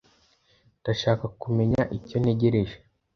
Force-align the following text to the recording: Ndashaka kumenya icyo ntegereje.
Ndashaka 0.81 1.25
kumenya 1.41 1.81
icyo 1.97 2.17
ntegereje. 2.21 2.75